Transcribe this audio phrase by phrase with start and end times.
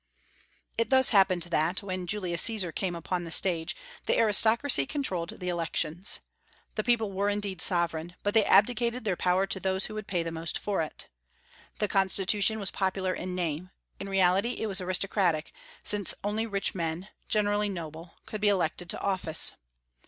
[0.79, 3.75] It thus happened that, when Julius Caesar came upon the stage,
[4.07, 6.21] the aristocracy controlled the elections.
[6.73, 10.23] The people were indeed sovereign; but they abdicated their power to those who would pay
[10.23, 11.07] the most for it.
[11.77, 13.69] The constitution was popular in name;
[13.99, 15.53] in reality it was aristocratic,
[15.83, 19.53] since only rich men (generally noble) could be elected to office.